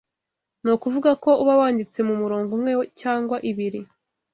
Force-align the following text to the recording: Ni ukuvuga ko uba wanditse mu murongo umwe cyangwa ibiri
Ni 0.63 0.69
ukuvuga 0.75 1.11
ko 1.23 1.31
uba 1.41 1.53
wanditse 1.59 1.99
mu 2.07 2.15
murongo 2.21 2.49
umwe 2.57 2.71
cyangwa 3.01 3.35
ibiri 3.49 3.79